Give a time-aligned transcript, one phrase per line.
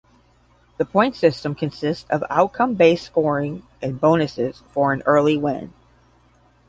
[0.77, 5.73] The point system consists of outcome based scoring and bonuses for an early win.